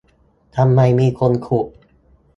[0.55, 1.67] ทำไมมีคนขุด